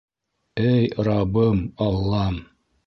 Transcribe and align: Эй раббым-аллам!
Эй 0.71 0.85
раббым-аллам! 1.05 2.35